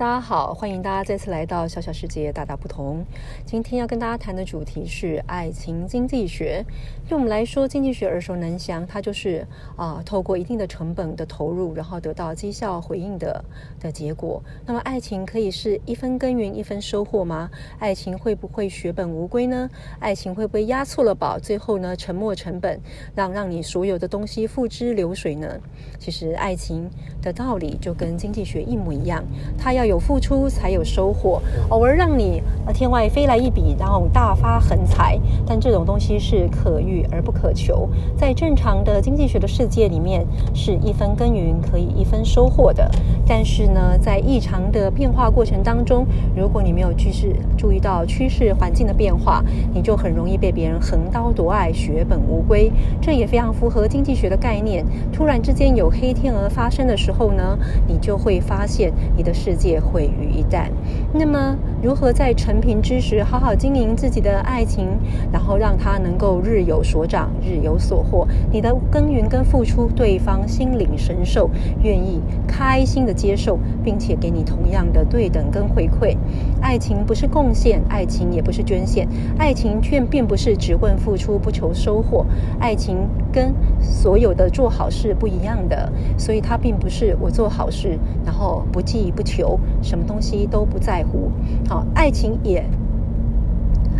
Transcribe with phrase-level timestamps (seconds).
[0.00, 3.04] 大家好，欢迎大家再次来到小小世界大大不同。
[3.44, 6.64] 今天要跟大家谈的主题是爱情经济学。
[7.06, 13.44] 对我们来说，经济学耳熟能详，它就是啊，透过一定的成本的投入，然后得到绩效回应的
[13.78, 14.42] 的结果。
[14.64, 17.50] 那么，爱情可以是一分耕耘一分收获吗？
[17.78, 19.68] 爱情会不会血本无归呢？
[19.98, 22.80] 爱情会不会押错了宝，最后呢沉没成本，
[23.14, 25.60] 让让你所有的东西付之流水呢？
[25.98, 26.88] 其实，爱情
[27.20, 29.22] 的道理就跟经济学一模一样，
[29.58, 37.88] 它要有付出才有收获，偶尔让你呃天外飞来一笔，然后大发横财，但这种东西是可遇而不可求。
[38.16, 42.88] 在正常的经济学的世界里面，是一分耕耘可以一分收获的。
[43.32, 46.04] 但是呢，在异常的变化过程当中，
[46.36, 49.40] 如果你没有趋势注意到趋势环境的变化，
[49.72, 52.72] 你就很容易被别人横刀夺爱，血本无归。
[53.00, 54.84] 这也非常符合经济学的概念。
[55.12, 60.64] 突然之间有黑天鹅发生的时候呢，你就会发现你的世界毁于一旦。
[61.12, 64.86] 那么，如何在成平之时好好经营自己的爱情，
[65.32, 68.28] 然后让它能够日有所长、日有所获？
[68.52, 71.50] 你的耕耘跟付出，对方心领神受，
[71.82, 76.16] 愿意开心的接受，并且给你同样的对等跟回馈。
[76.60, 82.24] 爱情不是贡献，爱情也不是捐献，爱情却并不是只问付出不求收获。
[82.60, 82.96] 爱情
[83.32, 91.30] 跟所有的做好事不一样的，所以它并不是我做好事，然后不计不求，什么东西都不在乎。
[91.68, 92.64] 好，爱情也，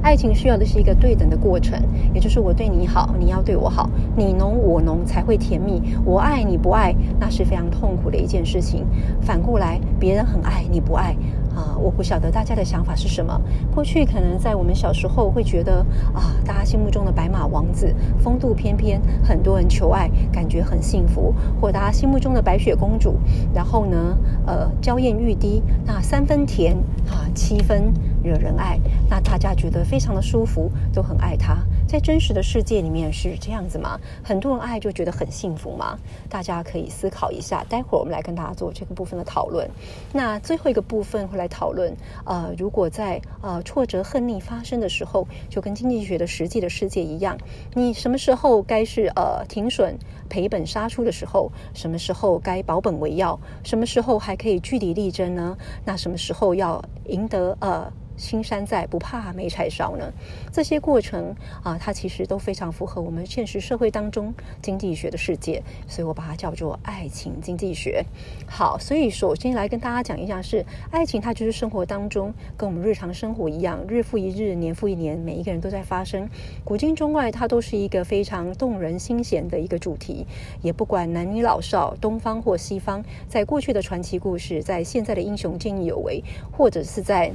[0.02, 1.78] 爱情需要的是一个对等的过程，
[2.14, 5.82] 也就是我对你好，你要对我好，你浓我浓才会甜蜜。
[6.04, 8.86] 我爱你不爱，那是非常痛苦的一件事情。
[9.20, 11.14] 反过来，别人很爱你不爱。
[11.54, 13.40] 啊，我不晓得大家的想法是什么。
[13.74, 15.84] 过去可能在我们小时候会觉得
[16.14, 23.16] 啊，大家心目中的白马王子风度翩翩，很多人求爱，感觉很幸福；或大家心目中的白雪公主，
[23.54, 26.76] 然后呢，呃，娇艳欲滴，那三分甜
[27.08, 28.78] 啊，七分惹人爱，
[29.08, 31.58] 那大家觉得非常的舒服，都很爱她。
[31.90, 33.98] 在真实的世界里面是这样子吗？
[34.22, 35.98] 很多人爱就觉得很幸福吗？
[36.28, 37.64] 大家可以思考一下。
[37.68, 39.68] 待会儿我们来跟大家做这个部分的讨论。
[40.12, 41.92] 那最后一个部分会来讨论，
[42.24, 47.36] 呃，如果在呃挫折恨逆发生的时候，就跟经济学的实际的世界一样，
[47.74, 51.50] 你什么时候该是呃停损赔本杀出的时候？
[51.74, 53.36] 什么时候该保本为要？
[53.64, 55.58] 什么时候还可以据理力争呢？
[55.84, 57.92] 那什么时候要赢得呃？
[58.20, 60.12] 青山在，不怕没柴烧呢。
[60.52, 68.04] 这些过程啊，它其实都非常符合我们现实社会当中经济学的世界，所以我把它叫做爱情经济学。
[68.46, 76.28] 好，所以首先来跟大家讲一下，是爱情，它就是生活当中跟我们日常生活一样，日复一日，年复一年，每一个人都在发生。
[76.62, 80.26] 古今中外，它都是一个非常动人心弦的一个主题。
[80.60, 87.32] 也不管男女老少，东方或西方，在过去的传奇故事，在现在的英雄见义勇为，或者是在。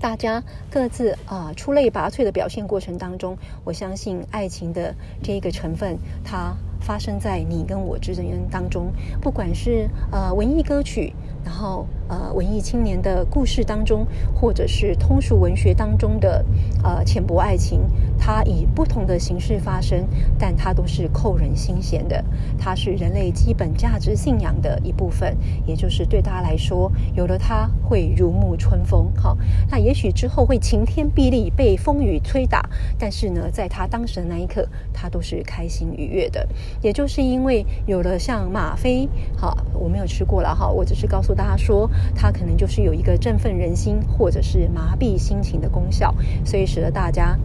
[0.00, 11.12] 大家各自啊出类拔萃的表现过程当中，我相信爱情的这一个成分，它发生在你跟我之间当中，不管是呃文艺歌曲，
[11.44, 11.86] 然后。
[12.08, 16.46] 呃，文艺青年的故事当中，或者是通俗文学当中的
[16.84, 17.80] 呃浅薄爱情，
[18.18, 20.06] 它以不同的形式发生，
[20.38, 22.24] 但它都是扣人心弦的。
[22.58, 29.10] 它是人类基本价值信仰的一部分，也就是对大家来说，有了它会如沐春风。
[29.16, 29.36] 好，
[29.70, 32.68] 那也许之后会晴天霹雳，被风雨吹打，
[32.98, 36.48] 但是呢，在他当时的那一刻，他都是开心愉悦的。
[36.82, 41.88] 也就是因为有了像吗啡，好，我没有吃过了哈，我只是告诉大家说。
[42.14, 47.38] 它可能就是有一个振奋人心，或者是麻痹心情的功效，所以使得大家。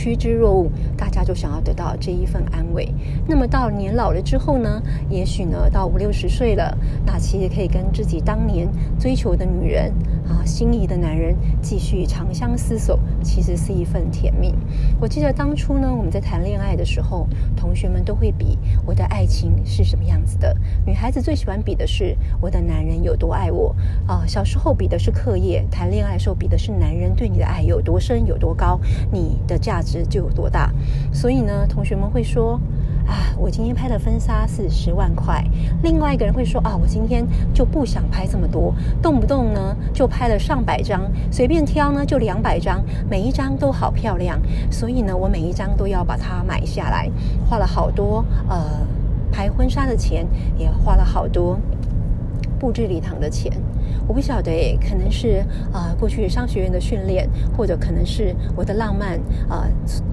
[0.00, 2.88] 趋之若鹜，大家就想要得到这一份安慰。
[3.28, 4.80] 那么到年老了之后呢？
[5.10, 6.74] 也许呢，到五六十岁了，
[7.04, 8.66] 那其实可以跟自己当年
[8.98, 9.92] 追求的女人
[10.26, 14.54] 啊，心仪的男人继续长相厮守，其实是一份甜蜜。
[14.98, 18.56] 我记得当初呢，我们在谈恋爱的时候，同学们都会比
[18.86, 20.56] 我的爱情是什么样子的。
[20.86, 24.24] 女孩子最喜欢比的是我的男人有多爱我啊。
[24.26, 28.80] 小时候比的是课业，谈恋爱的时候比的是男人对你的爱有多深有多高，
[29.12, 29.82] 你的价。
[29.82, 30.70] 值值就有多大，
[31.12, 32.60] 所以呢，同学们会说
[33.06, 35.44] 啊，我今天拍的婚纱是十万块。
[35.82, 38.72] 另外一个人会说啊，我今天就不想拍这么多，
[39.02, 44.38] 动不动呢就拍了上百张，随便挑呢就两百张，每一张都好漂亮，
[44.70, 47.10] 所以呢，我每一张都要把它买下来，
[47.48, 48.86] 花了好多呃
[49.32, 50.24] 拍婚纱的钱，
[50.56, 51.58] 也花了好多
[52.60, 53.52] 布置礼堂的钱。
[54.10, 55.40] 我不晓得，可能是
[55.72, 59.16] 啊，过去商学院的训练，或者可能是我的浪漫
[59.48, 59.68] 啊，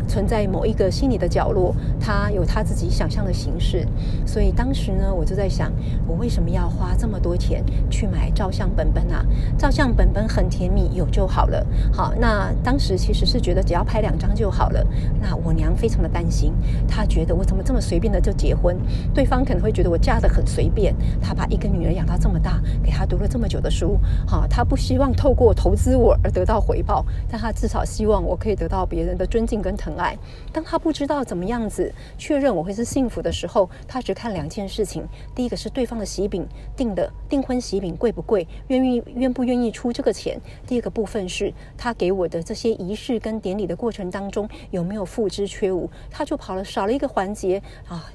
[0.08, 3.88] 存在某一个心理的角落，他有他自己想象的形式。
[4.24, 5.72] 所以当时呢，我就在想，
[6.06, 9.26] 我为什么要花这么多钱去买照相本本啊？
[9.58, 11.66] 照相本本很甜蜜，有就好了。
[11.92, 14.86] 好，那当时其实是觉得只要拍两张就好了。
[15.20, 16.54] 那我娘非常的担心，
[16.88, 18.78] 她觉得我怎么这么随便的就结婚？
[19.12, 20.94] 对方可能会觉得我嫁得很随便。
[21.20, 23.87] 她把一个女儿养到这么大，给她读了这么久的书，
[24.28, 30.18] 好，他不希望透过投资我而得到回报，但他至少希望我可以得到别人的尊敬跟疼爱。
[30.52, 35.04] 当他不知道怎么样子确认我会是幸福的时候，他只看两件事情：
[35.36, 48.10] 第一个是对方的喜饼订的订婚喜饼贵不贵，愿意愿不愿意出这个钱；第二个部分是他给我的这些仪式跟典礼的过程当中有没有付之缺无，他就跑了少了一个环节啊。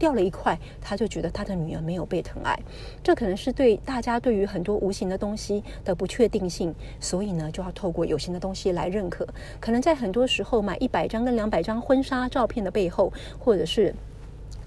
[0.00, 2.58] 掉了一块，他就觉得他的女儿没有被疼爱，
[3.04, 9.24] 这可能是对大家对于很多无形的东西的不确定性，所以呢，就要透过有形的东西来认可。
[9.60, 13.94] 可能在很多时候买一百张跟两百张婚纱照片的背后，或者是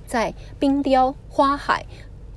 [0.06, 1.84] 在冰雕花海。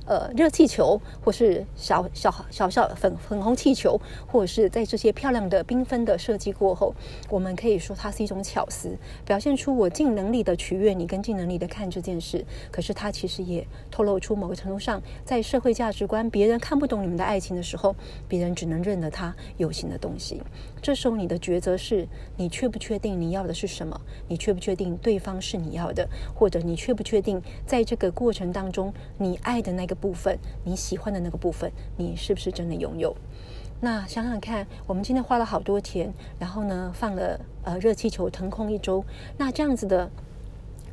[0.06, 6.94] 呃，热气球，或是小小小小粉粉红气球，或者是在这些漂亮的缤纷的设计过后，
[7.28, 12.44] 我们可以说它是一种巧思，表现出我尽能力的取悦你，跟尽能力的看这件事。
[12.70, 17.96] 可是它其实也透露出某个程度上，在社会价值观，别人看不懂你们的爱情的时候，
[18.28, 20.40] 别人只能认得它有形的东西。
[20.86, 22.06] 这时候你的抉择是：
[22.36, 24.00] 你确不确定你要的是什么？
[24.28, 26.08] 你确不确定对方是你要的？
[26.32, 29.96] 或者你确不确定在这个过程当中，你爱的那个？
[29.96, 33.16] 部分你喜欢的那个部分，你是不是真的拥有？
[33.80, 39.04] 那想想看，我们今天花了好多钱，然后呢放了呃热气球腾空一周，
[39.36, 40.08] 那这样子的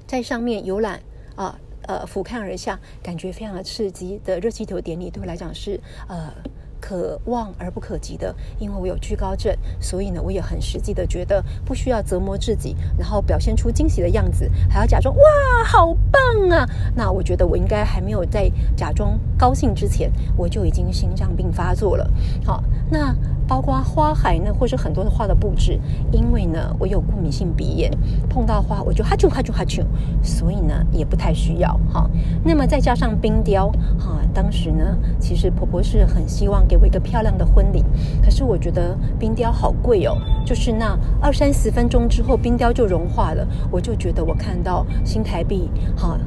[0.07, 1.03] 在上面游览
[1.35, 6.33] 啊呃俯瞰而下，感觉非常的刺激的热气球典礼，对我来讲是呃。
[6.83, 15.23] 可望而不可及的，因为我有惧高症，所以呢，我也很实际的觉得不需要折磨自己，然后表现出惊喜的样子，还要假装哇，
[15.65, 16.67] 好棒啊！
[16.93, 22.05] 那我觉得我应该还没有在假装高兴之前，我就已经心脏病发作了。
[22.43, 23.15] 好，那。
[23.47, 25.79] 包括花海呢，或是很多的花的布置，
[26.11, 27.91] 因为呢，我有过敏性鼻炎，
[28.29, 29.83] 碰到花我就哈啾哈啾哈啾，
[30.21, 32.09] 所以呢，也不太需要哈。
[32.43, 33.69] 那么再加上冰雕
[33.99, 37.83] 哈，当时呢，其实婆婆是很希望给我一个漂亮的婚礼，
[38.23, 46.17] 可是我觉得冰雕好贵哦，就是那二三十分钟之后冰雕就融化了，我就觉得我看到新台币哈。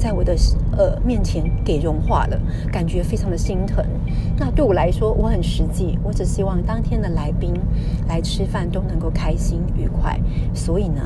[0.00, 0.34] 在我的
[0.78, 2.40] 呃面前给融化了，
[2.72, 3.84] 感觉非常的心疼。
[4.38, 7.52] 那对我来说，我很实际，我只希望当天的来宾
[8.08, 10.18] 来吃饭都能够开心愉快。
[10.54, 11.02] 所以呢。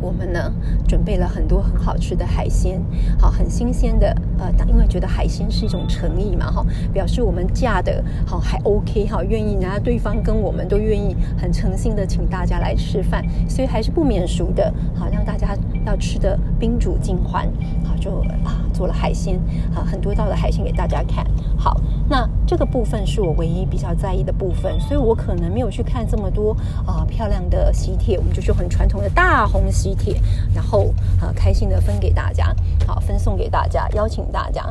[0.00, 0.52] 我们呢
[0.86, 2.80] 准备了很多很好吃的海鲜，
[3.18, 17.48] 好很新鲜的，呃，因为觉得海鲜是一种诚意嘛，哈，表示我们嫁的好还 OK 哈，愿意，然后对方跟我们都愿意很诚心的请大家来吃饭，所以还是不免俗的，好让大家要吃的宾主尽欢，
[17.84, 19.38] 好就啊做了海鲜，
[19.74, 26.56] 啊很多道的海鲜给大家看，好，那这个部分是我唯一比较在意的部分，所以我可能没有去看这么多
[26.86, 29.94] 啊漂亮的喜帖，我们就是很传统的大红喜。
[29.98, 30.14] 帖，
[30.54, 32.54] 然后啊，开心的分给大家，
[32.86, 34.62] 好分送给大家，邀请大家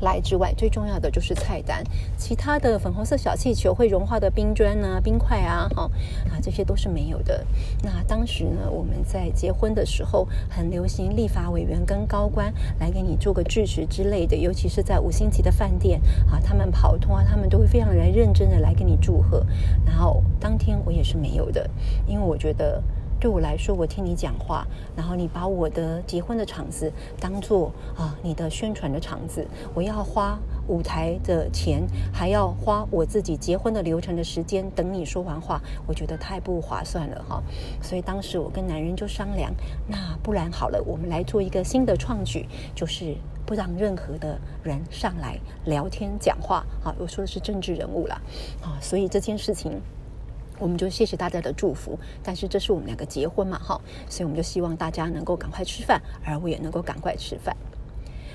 [0.00, 1.82] 来之外，最重要的就是菜单，
[2.16, 5.90] 其他的粉红色小气球会融化的冰砖啊、冰块啊，哈
[6.30, 7.44] 啊，这些都是没有的。
[7.82, 16.00] 那当时呢，我们在结婚的时候，很流行立法委员跟高官来给你做个致辞之类的，尤其是在五星级的饭店
[16.30, 19.46] 啊，他们跑通啊，他们都会非常来认真的来给你祝贺。
[19.86, 21.68] 然后当天我也是没有的，
[22.06, 22.82] 因为我觉得。
[23.24, 30.38] 对我来说，我听你讲话，然后你把我的结婚的场子当做啊你的宣传的场子，我要花
[30.68, 37.42] 舞台的钱，还要花我自己结婚的流程的时间等你说完话，我觉得太不划算了哈。
[37.80, 39.50] 所以当时我跟男人就商量，
[39.88, 43.16] 那不然好了，我们来做一个新的创举，就是
[43.46, 46.62] 不让任何的人上来聊天讲话。
[46.82, 48.20] 好，我说的是政治人物了
[48.60, 49.80] 啊，所以这件事情。
[50.58, 57.56] 我们就谢谢大家的祝福，但是这是我们两个结婚嘛，哈，所以我们就希望大家能够赶快吃饭，而我也能够赶快吃饭。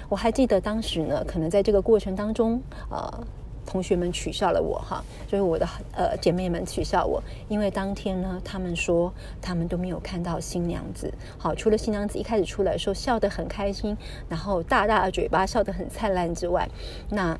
[0.10, 3.24] 我还记得当时呢，可能在这个过程当中，呃，
[3.66, 13.96] 同学们取笑了我，哈，就是我的呃姐妹们取笑我，因为当天呢，他们说他们都没有看到新娘子，好，除了新娘子一开始出来的时候笑得很开心，
[14.28, 16.68] 然后大大的嘴巴笑得很灿烂之外，
[17.10, 17.38] 那。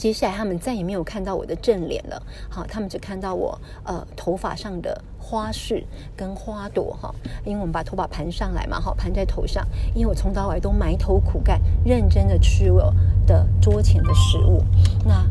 [0.00, 5.84] 接下来他们再也没有看到我的正脸了，好，他们只看到我呃头发上的花饰
[6.16, 7.14] 跟花朵哈，
[7.44, 9.62] 因为我们把头发盘上来嘛，好盘在头上，
[9.94, 12.94] 因为我从早到晚都埋头苦干，认真的吃我
[13.26, 14.64] 的桌前的食物，
[15.04, 15.28] 那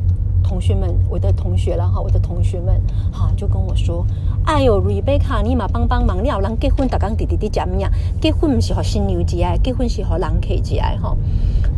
[0.47, 2.79] 同学们，我的同学了哈，我的同学们
[3.11, 4.05] 哈，就跟我说
[4.45, 7.91] ：“哎呦，瑞贝卡，你嘛帮帮忙，你要人结婚，大刚弟弟弟讲咩呀？
[8.21, 11.17] 结婚不是和新娘节爱，结婚是和人客节爱哈。”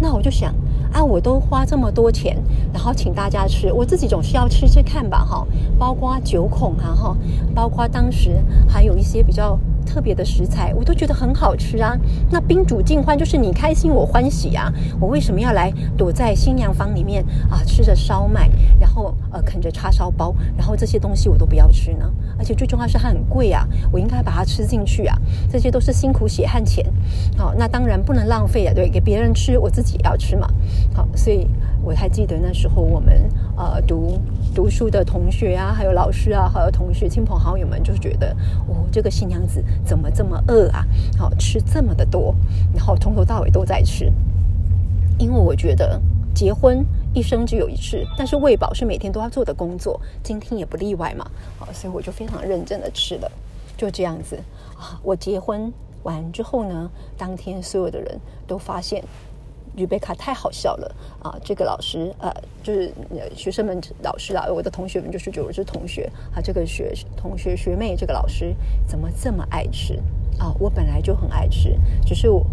[0.01, 0.53] 那我就想
[0.91, 2.37] 啊，我都花这么多钱，
[2.73, 5.47] 然后请大家吃，我自己总是要吃吃看吧哈。
[5.77, 7.17] 包括九孔啊哈，
[7.55, 9.59] 包括当时还有一些比较。
[9.83, 11.97] 特别的食材，我都觉得很好吃啊。
[12.29, 14.71] 那宾主尽欢，就是你开心我欢喜啊。
[15.01, 22.09] 我为什么要来躲在新娘房里面啊，吃着烧麦，然后呃啃着叉烧包，然后这些东西我都不要吃呢？
[22.41, 25.15] 而且最重要是它很贵啊，我应该把它吃进去啊。
[25.47, 26.83] 这些都是辛苦血汗钱，
[27.37, 30.47] 好，那当然不能浪费啊，对，给别人吃，我自己也要吃嘛。
[30.91, 31.45] 好，所以
[31.83, 34.19] 我还记得那时候我们呃读
[34.55, 38.35] 读书的同学啊，还有老师啊，还有同学亲朋好友们，就觉得
[38.67, 39.63] 哦，这个新娘子。
[39.85, 40.83] 怎么这么饿啊？
[41.19, 42.35] 好吃这么的多，
[42.73, 44.11] 然后从头到尾都在吃。
[45.19, 46.01] 因为我觉得
[46.33, 46.83] 结婚
[47.13, 51.29] 一生只有一次，但是喂饱是每天都要做的工作，今天也不例外嘛。
[51.59, 53.31] 好，所以我就非常认真的吃了，
[53.77, 54.37] 就这样子
[54.77, 54.99] 啊。
[55.03, 55.71] 我结婚
[56.03, 59.03] 完之后呢，当天所有的人都发现。
[59.77, 61.39] 吕贝卡太好笑了啊！
[61.45, 62.29] 这个老师呃，
[62.61, 62.93] 就是
[63.33, 66.41] 学生们、老师啊，我的同学们就是觉得是同学啊。
[66.41, 68.53] 这个学同学学妹，这个老师
[68.85, 69.97] 怎么这么爱吃
[70.41, 70.53] 啊？
[70.59, 72.45] 我本来就很爱吃，只是我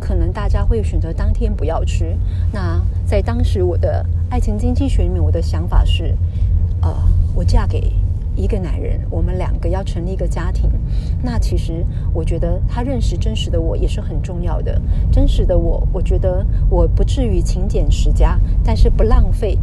[0.00, 2.16] 可能大家会选择当天不要吃。
[2.52, 6.16] 那在当时我的爱情经济学里面，我的想法是，
[6.82, 6.92] 呃，
[7.34, 7.92] 我嫁给。
[8.38, 10.70] 一个男人，我们两个要成立一个家庭，
[11.22, 14.78] 那其实我觉得他认识真实的我也是很重要的。
[15.10, 19.58] 真实的我，我觉得我不至于勤俭持家，但是不浪费。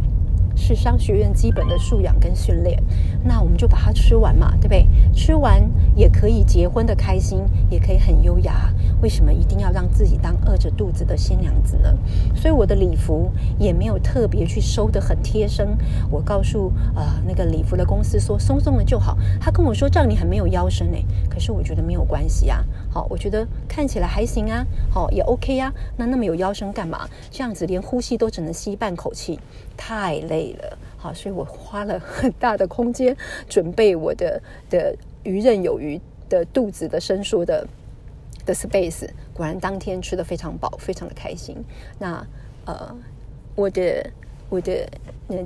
[0.56, 2.80] 是商学院基本的素养跟训练，
[3.24, 4.86] 那我们就把它吃完嘛，对不对？
[5.14, 5.62] 吃完
[5.94, 8.72] 也可以结婚的开心，也可以很优雅。
[9.00, 11.94] 为什么一定要让自己当饿着肚子的新娘子呢？
[12.34, 15.76] 所以我的礼服也没有特别去收的很贴身。
[16.10, 19.16] 我告诉呃那个礼服的公司说松松的就好。
[19.40, 22.64] 他跟我说这样你很没有腰身哎，可是我觉得没有关系啊。
[22.90, 25.72] 好，我觉得看起来还行啊，好也 OK 啊。
[25.96, 27.06] 那那么有腰身干嘛？
[27.30, 29.38] 这样子连呼吸都只能吸半口气。
[29.76, 33.14] 太累了，好，所以我花了很大的空间
[33.46, 37.68] 准备我的的游刃有余的肚子的伸缩的
[38.46, 39.06] 的 space。
[39.34, 41.62] 果然当天吃的非常饱，非常的开心。
[41.98, 42.26] 那
[42.64, 42.96] 呃，
[43.54, 44.10] 我的
[44.48, 44.88] 我的
[45.28, 45.36] 那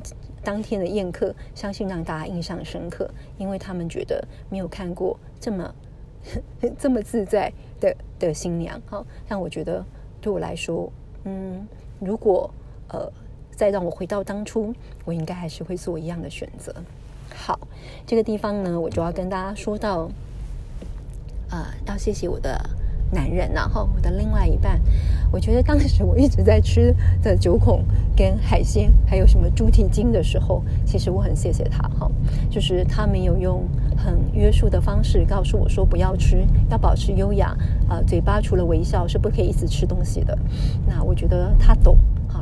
[0.44, 5.74] 当天的宴客，相信让大家印象深刻，因为他们觉得没有看过这么
[6.78, 8.80] 这么自在的的新娘。
[8.86, 9.84] 好，但我觉得
[10.20, 10.88] 对我来说，
[11.24, 11.66] 嗯，
[11.98, 12.48] 如果
[12.90, 13.12] 呃。
[13.58, 14.72] 再让我回到当初，
[15.04, 16.72] 我应该还是会做一样的选择。
[17.34, 17.58] 好，
[18.06, 20.08] 这个地方呢，我就要跟大家说到，
[21.50, 22.56] 啊，要谢谢我的
[23.10, 24.80] 男人，然后我的另外一半。
[25.32, 27.84] 我觉得当时我一直在吃的九孔
[28.16, 32.08] 跟海鲜，还有什么猪蹄筋的时候，其实我很谢谢他哈，
[32.48, 37.56] 就是他没有用很约束的方式告诉我说不要吃，要保持优雅
[37.88, 40.38] 啊，嘴巴除了微笑是不可以一直吃东西的。
[40.86, 41.98] 那我觉得他懂。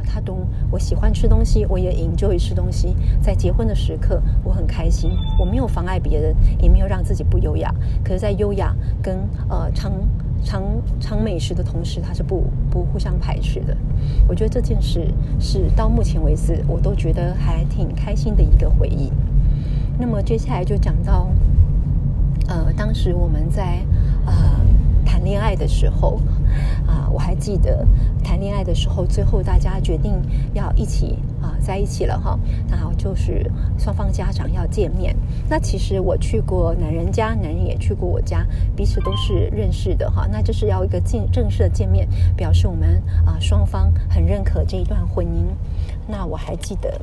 [0.07, 2.95] 他懂我喜欢吃东西，我也 enjoy 吃东西。
[3.21, 7.75] 在结婚的时刻，我很开心，我没有妨碍别人，也没有让自己不优雅。
[8.05, 9.93] 可是，在优雅跟呃尝
[10.45, 10.63] 尝
[11.01, 13.77] 尝美食的同时，它是不不互相排斥的。
[14.29, 19.13] 我觉得这件事是到目前为止，我都觉得还挺开心的一个回忆。
[19.99, 21.29] 那么接下来就讲到，
[22.49, 23.81] 呃，当时我们在
[24.25, 24.61] 啊。
[25.09, 26.21] 谈恋爱的时候，
[26.87, 27.87] 啊，我还记得
[28.23, 30.15] 谈恋爱的时候，最后大家决定
[30.55, 32.39] 要一起啊在一起了哈。
[32.71, 35.17] 然后就是双方家长要见面。
[35.49, 40.27] 那其实我去过男人家，男人也去过我家，彼此都是认识的哈。
[40.31, 45.45] 那就是要一个正正式的见面，表示我们啊双方很认可这一段婚姻。
[46.07, 47.01] 那我还记得。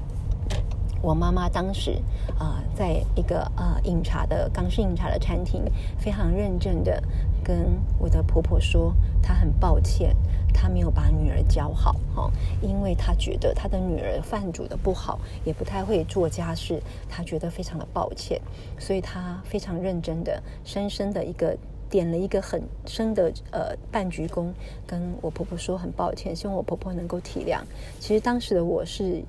[1.02, 2.02] 我妈妈当时
[2.40, 5.62] 啊，在一个呃饮茶的港式饮茶的餐厅，
[5.98, 7.04] 非常认真的
[7.44, 10.16] 跟我的婆婆说，她很抱歉，
[10.54, 12.32] 她没有把女儿教好哈，
[12.62, 18.42] 因为她觉得她的女儿饭煮的不好，也不太会做家事，她觉得非常的抱歉，
[18.80, 21.58] 所以她非常认真的，深深的一个
[21.90, 24.52] 点了一个很深的呃半鞠躬，
[24.88, 27.60] 跟我婆婆说很抱歉，希望我婆婆能够体谅。
[28.00, 29.22] 其实当时的我是。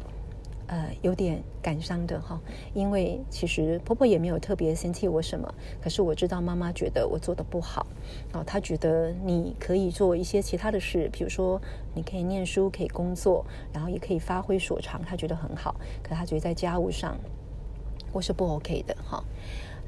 [0.66, 2.40] 呃，有点感伤的哈，
[2.72, 7.86] 因为其实婆婆也没有特别嫌弃我什么，可是我知道妈妈觉得我做的不好，
[8.32, 11.60] 哦，她觉得你可以做一些其他的事，比如说
[11.94, 17.16] 你可以念书，可以工作，然后也可以发挥所长，她觉得很好，可她觉得在家务上
[18.12, 19.22] 我是不 OK 的哈。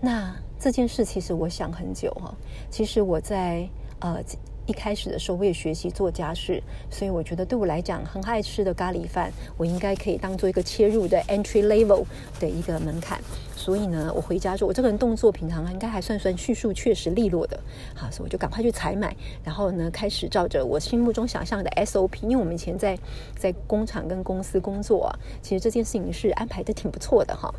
[0.01, 2.35] 那这件事其实我想很久哈，
[2.71, 3.69] 其实我在
[4.01, 4.23] 呃。
[4.67, 12.05] 一开始的时候我也学习做家事，所以我觉得对我来讲很爱吃的咖喱饭，我应该可以当做一个切入的 entry level
[12.41, 13.21] 的一个门槛。
[13.55, 17.59] 所以呢，我回家说，我这个人动作平常应该还算算叙述确实利落的，
[17.95, 22.97] 好，所以我就赶快去采买，然后呢，开始照着我心目中想象的 SOP，因为我们以前在
[23.37, 27.53] 在工厂跟公司工作，其实这件事情是安排的挺不错的哈。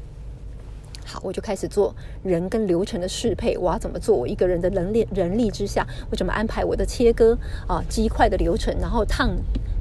[1.08, 3.58] 好，我就开始做人跟流程的适配。
[3.58, 4.14] 我要怎么做？
[4.14, 9.32] 我一个人的能力人力之下，我怎么安排我的切割啊鸡块的流程，然后烫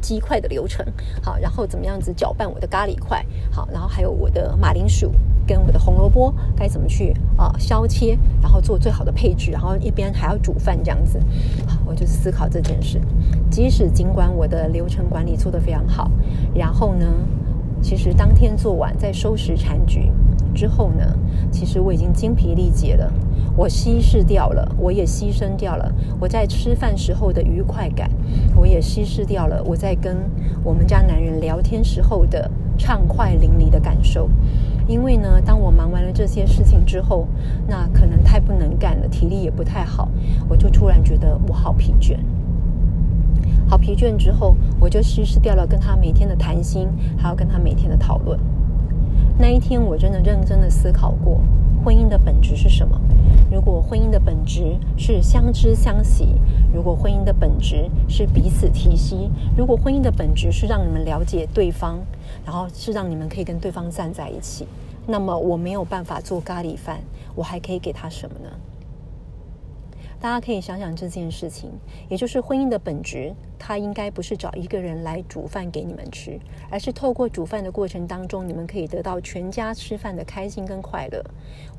[0.01, 0.87] 鸡块的流程。
[1.21, 3.27] 好，然后怎么样子搅拌我的咖喱块？
[3.51, 5.11] 好，然后还有我的马铃薯
[5.49, 11.19] 跟我的红萝卜该怎么去啊削切，然后做最好的配置，然后一边还要煮饭这样子。
[11.67, 13.01] 好，我就思考这件事。
[13.51, 16.09] 即使尽管我的流程管理做得非常好，
[16.55, 17.07] 然后呢，
[17.83, 20.09] 其实当天做完再收拾残局。
[20.57, 21.05] 之后呢，
[21.51, 23.13] 其实我已经精疲力竭了，
[23.55, 28.11] 我稀释掉了，我也牺牲掉了我在吃饭时候的愉快感，
[28.57, 30.17] 我也稀释掉了我在跟
[30.65, 34.31] 我们家男人聊天时候的畅快淋漓的感受。
[34.89, 37.27] 因为呢，当我忙完了这些事情之后，
[37.67, 40.09] 那可能太不能干了，体力也不太好，
[40.49, 42.17] 我就突然觉得我好疲倦，
[43.69, 44.17] 好疲倦。
[44.17, 48.39] 之后我就稀释掉了跟他每天的谈心，还有跟他每天的讨论。
[49.39, 51.43] 那一天，我真的认真的思考过，
[51.85, 52.99] 婚姻的本质是什么？
[53.53, 56.29] 如果婚姻的本质是相知相惜，
[56.73, 61.99] 如果婚姻的本质是彼此提携，如果婚姻的本质是让你们了解对方，
[62.47, 64.67] 然后是让你们可以跟对方站在一起，
[65.07, 67.01] 那么我没有办法做咖喱饭，
[67.35, 68.49] 我还可以给他什么呢？
[70.19, 71.71] 大家可以想想这件事情，
[72.09, 73.35] 也就是婚姻的本质。
[73.59, 76.39] 他应该不是找一个人来煮饭给你们吃，
[76.71, 81.23] 而是透过煮饭的过程当中，你们可以得到全家吃饭的开心跟快乐。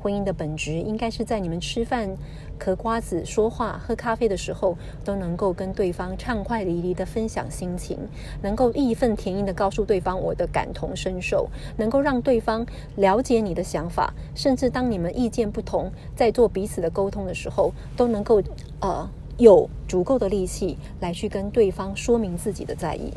[0.00, 2.16] 婚姻的本质应该是在你们吃饭、
[2.58, 7.98] 嗑瓜子、说话、喝咖啡的时候，都能够跟对方畅快淋漓的分享心情，
[8.42, 12.64] 能够义愤填膺的告诉对方我的感同身受，能够让对方
[12.96, 18.42] 了解你的想法，甚至当你们意见不同，在做彼此的沟通的时候，都能够
[18.80, 19.08] 呃。
[19.38, 23.12] 有足够的力气来去跟对方说明自己的在意，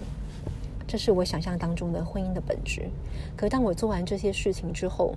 [0.87, 2.87] 这是我想象当中的婚姻的本质。
[3.35, 5.15] 可当我做完这些事情之后，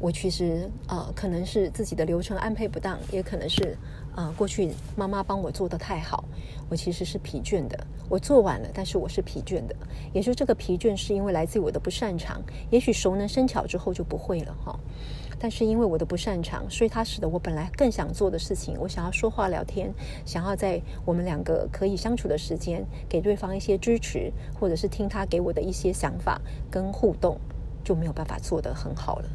[0.00, 3.78] 我其实呃，可能是自己的流程安排不当，也可能是
[4.16, 6.24] 呃，过去妈妈帮我做的太好，
[6.68, 7.86] 我其实是疲倦的。
[8.08, 9.76] 我做完了，但是我是疲倦的。
[10.12, 14.78] 也就这个疲倦是因为来自于我的不擅长，也许熟能生巧之后就不会了哈。
[15.38, 19.92] 但是因为我的不擅长，所以它使得我本来更想做的事情，我想要说话聊天，
[20.24, 27.38] 想要在我们两个可以相处的时间，给对方一些支持，或者是听他给我的一些想法跟互动，
[27.82, 29.28] 就没有办法做得很好了。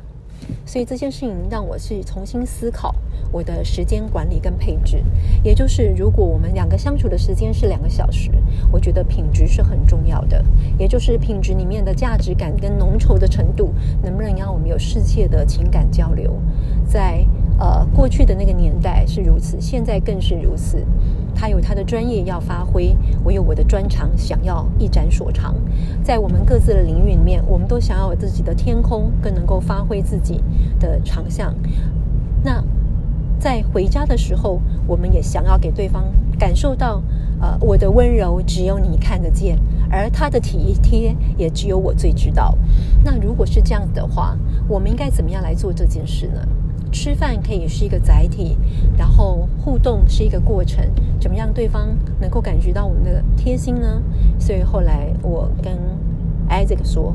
[0.65, 2.93] 所以这件事情让我去重新思考
[3.31, 5.03] 我的时间管理跟配置，
[5.43, 8.31] 也就是如果我们两个相处的时间是两个小时，
[8.71, 10.43] 我觉得品质是很重要的，
[10.77, 13.73] 也就是品质里面的价值感跟浓稠的程度，
[14.03, 16.39] 能不能让我们有世界的情感交流，
[16.87, 17.25] 在。
[17.61, 20.85] 呃，过去的那个年代如此，现在更是如此。
[21.35, 25.55] 他有他的专业要发挥，我有我的专长想要一展所长。
[26.03, 30.43] 在我们各自的领域里面，我们都想要自己的天空，更能够发挥自己
[30.79, 31.53] 的长项。
[32.43, 32.61] 那
[33.39, 36.03] 在回家的时候，我们也想要给对方
[36.37, 37.01] 感受到，
[37.39, 39.57] 呃，我的温柔只有你看得见，
[39.89, 42.55] 而他的体贴也只有我最知道。
[43.03, 46.41] 那如果是这样的话，我们应该怎么样来做这件事呢？
[46.91, 48.57] 吃饭可以是一个载体，
[48.97, 50.83] 然后互动是一个过程，
[51.19, 54.01] 怎么样对方能够感觉到我们的贴心呢？
[54.39, 55.77] 所以后来我跟
[56.49, 57.13] Isaac 说，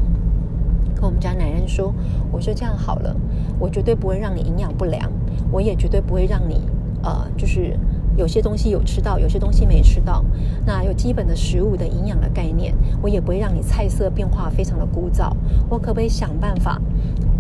[0.95, 1.93] 跟我们家男人说，
[2.31, 3.17] 我说这样好了，
[3.59, 5.11] 我绝对不会让你营养不良，
[5.51, 6.61] 我也绝对不会让你
[7.03, 7.77] 呃，就是
[8.17, 10.25] 有些东西有吃到，有些东西没吃到。
[10.65, 15.33] 那有基本的食物的营养的概念，我也不会让你菜色变化非常的枯燥。
[15.69, 16.81] 我可不可以想办法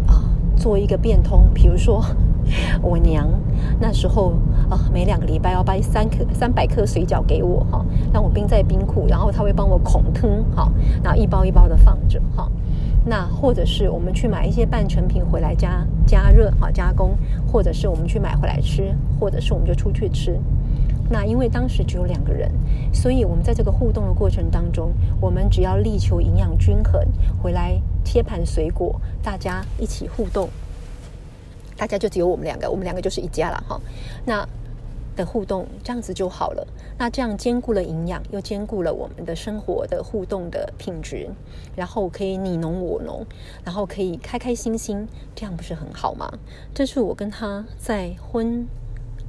[0.07, 0.25] 啊？
[0.57, 2.03] 做一个变通，比如说
[2.81, 3.29] 我娘
[3.81, 4.35] 那时候
[4.71, 10.71] 啊，每两个礼拜要掰三颗三百克水饺给我哈，让我冰在冰库，然后他会帮我孔吞哈，
[11.03, 12.49] 然后一包一包的放着哈。
[13.07, 17.15] 那或者是我们去买一些半成品回来加加热哈加工，
[17.51, 20.41] 或者是我们去买回来吃，或者是我们就出去吃。
[21.11, 22.51] 那因为当时只有两个人，
[22.93, 27.01] 所以我们在这个互动的过程当中，我们只要力求营养均衡，
[27.43, 30.49] 回来切盘水果，大家一起互动，
[31.77, 33.81] 大家就只有我们两个，我们两个就是一家了哈。
[34.25, 34.49] 那
[35.15, 36.67] 的互动这样子就好了。
[36.99, 41.29] 那这样兼顾了营养，又兼顾了我们的生活的互动的品质，
[41.77, 43.25] 然后可以你侬我侬，
[43.63, 46.33] 然后可以开开心心，这样不是很好吗？
[46.73, 48.67] 这是我跟他在婚。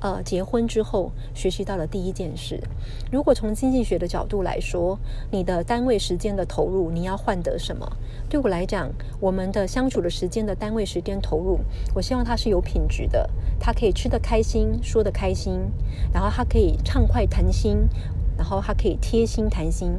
[0.05, 2.61] 呃结婚之后学习到的第一件事。
[3.11, 4.99] 如果从经济学的角度来说，
[5.31, 7.91] 你的单位时间的投入，你要换得什么？
[8.29, 11.59] 对我来讲，我们的相处的时间的单位时间投入，
[11.95, 13.27] 我希望它是有品质的，
[13.59, 15.59] 它可以吃得开心，说得开心，
[16.13, 17.89] 然后它可以畅快谈心。
[18.37, 19.93] 然后它可以贴心谈心，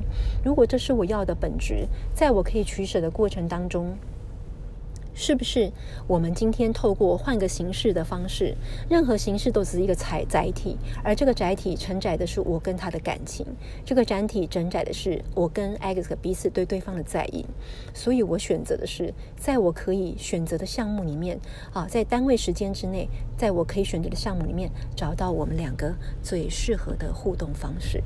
[0.45, 3.97] 如果这是我要的本质，在我可以取舍的过程当中，
[5.19, 5.73] 是不是？
[6.07, 8.55] 我们今天透过换个形式的方式，
[8.87, 13.47] 任何形式都只是一个载载体，而这个载体承载的是我跟他的感情，
[13.83, 17.47] 这个载体承载的是我跟 X 彼此对对方的在意，
[17.95, 21.41] 所以我选择的是在我可以选择的项目里面
[21.73, 28.03] 啊，在单位时间之内，在我可以选择的项目里面，找到我们两个最适合的互动方式。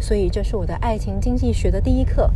[0.00, 2.30] 所以，这是我的爱情经济学的第一课。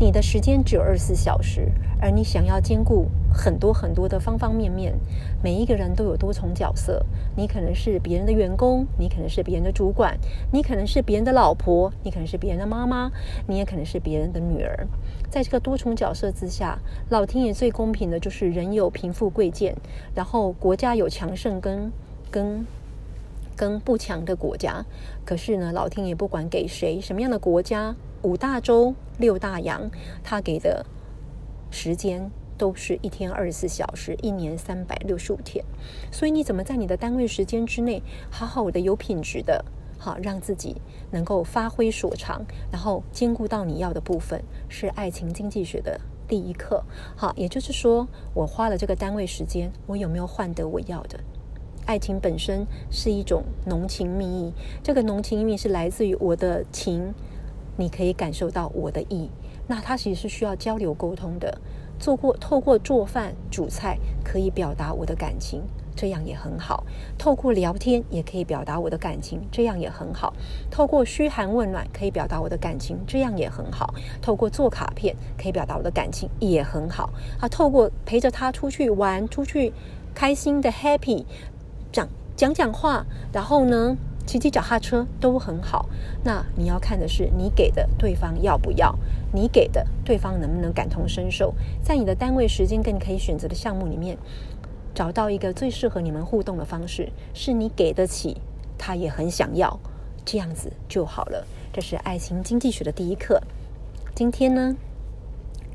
[0.00, 4.94] 你的时间只有二十四小时，而你想要兼顾很多很多的方方面面。
[5.44, 7.04] 每一个人都有多重角色，
[7.36, 10.18] 你可能是别人的员工，你可能是别人的主管，
[10.50, 13.12] 你可能是别人的老婆，你可能是别人的妈妈，
[13.46, 14.88] 你也可能是别人的女儿。
[15.30, 16.78] 在这个多重角色之下，
[17.10, 19.76] 老天爷最公平的就是人有贫富贵贱，
[20.16, 21.92] 然后国家有强盛跟
[22.28, 22.66] 跟。
[23.56, 24.84] 跟不强的国家，
[25.24, 29.90] 可是呢，老天爷不管给谁什么样的国家，五大洲六大洋，
[30.22, 30.84] 他给的
[31.70, 35.64] 时间都是一天二十四小时，一年三百六十五天。
[36.10, 39.64] 所以你怎么在你的单位时间之内，好好的有品质的，
[39.98, 46.84] 好让自己能够发挥所长，然后兼顾到你要的部分，是爱情经济学的第一课。
[47.16, 51.18] 好，也就是说，我花了这个单位时间，我有没有换得我要的？
[51.86, 57.12] 爱情本身是一种浓情蜜意，这个浓情蜜意是来自于我的情，
[57.76, 59.30] 你可以感受到我的意。
[59.66, 61.58] 那它其实是需要交流沟通的。
[61.98, 65.62] 做过透过做饭煮菜可以表达我的感情，
[65.94, 66.84] 这样也很好。
[67.16, 70.34] 透过聊天也可以表达我的感情，这样也很好。
[70.68, 73.94] 透过嘘寒问暖可以表达我的感情，这样也很好。
[74.20, 77.12] 透过做卡片可以表达我的感情，也很好。
[77.38, 79.72] 啊，透过陪着他出去玩，出去
[80.12, 81.24] 开心的 happy。
[81.92, 85.88] 讲讲讲话，然后呢，骑骑脚踏车都很好。
[86.24, 88.98] 那你要看的是你给的对方要不要，
[89.32, 94.16] 你给的对方能不能感同身受，在你的单位时间跟你可以选择的项目里面，
[94.94, 98.40] 找到一个最适合你们互动的方式，是你给得起，
[98.78, 99.78] 他也很想要，
[100.24, 101.46] 这样子就好了。
[101.72, 103.40] 这是爱情经济学的第一课。
[104.14, 104.76] 今天呢？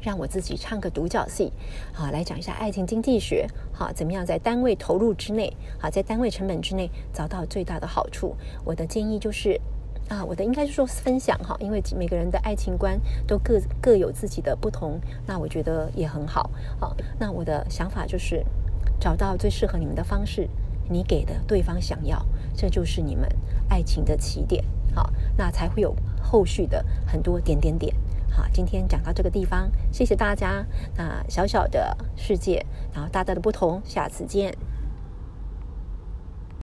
[0.01, 1.51] 让我自己唱个独角戏，
[1.91, 8.35] 好，来讲一下爱情经济学，好，怎么样在单位投入之内，好，在单位成本之内找到最大的好处。
[8.63, 9.59] 我的建议就是，
[10.07, 18.45] 啊，我的应该是说分享哈，因为每个人的爱情观都各各有自己的不同，那我觉得也很好，好，那我的想法就是
[18.99, 20.47] 找到最适合你们的方式，
[20.89, 22.23] 你给的对方想要，
[22.55, 23.27] 这就是你们
[23.67, 27.93] 爱情的起点，好，那才会有后续的很多点点点。
[28.37, 30.63] 好，今天讲到这个地方，谢谢大家。
[30.95, 34.55] 那小小的世界，然后大大的不同，下次见。